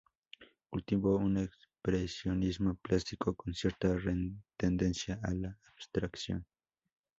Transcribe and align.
Cultivó 0.67 1.17
un 1.17 1.37
expresionismo 1.37 2.73
plástico 2.73 3.35
con 3.35 3.53
cierta 3.53 3.95
tendencia 4.57 5.19
a 5.21 5.31
la 5.31 5.55
abstracción. 5.71 6.43